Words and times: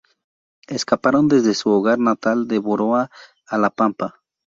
Escaparon 0.67 1.27
desde 1.27 1.53
su 1.53 1.69
hogar 1.69 1.99
natal 1.99 2.47
de 2.47 2.57
Boroa 2.57 3.11
a 3.45 3.59
la 3.59 3.69
Pampa. 3.69 4.15